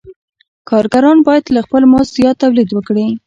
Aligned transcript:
کارګران 0.69 1.17
باید 1.27 1.45
له 1.55 1.59
خپل 1.65 1.81
مزد 1.91 2.11
زیات 2.17 2.35
تولید 2.43 2.69
وکړي 2.73 3.07